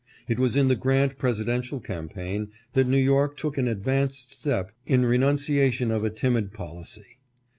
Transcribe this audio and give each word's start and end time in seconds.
It 0.27 0.39
was 0.39 0.55
in 0.55 0.67
the 0.67 0.75
Grant 0.75 1.19
presidential 1.19 1.79
campaign 1.79 2.49
that 2.73 2.87
New 2.87 2.97
York 2.97 3.37
took 3.37 3.59
an 3.59 3.67
advanced 3.67 4.33
step 4.33 4.71
in 4.83 5.03
the 5.03 5.07
renunciation 5.07 5.91
of 5.91 6.03
a 6.03 6.09
timid 6.09 6.53
policy. 6.55 7.19